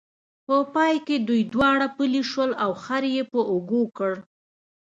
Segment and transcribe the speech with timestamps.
[0.45, 4.13] په پای کې دوی دواړه پلي شول او خر یې په اوږو کړ.